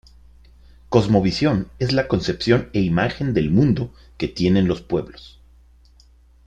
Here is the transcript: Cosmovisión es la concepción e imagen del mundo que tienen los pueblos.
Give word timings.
Cosmovisión 0.89 1.67
es 1.77 1.91
la 1.93 2.07
concepción 2.07 2.71
e 2.73 2.79
imagen 2.81 3.35
del 3.35 3.51
mundo 3.51 3.93
que 4.17 4.27
tienen 4.27 4.67
los 4.67 4.81
pueblos. 4.81 5.39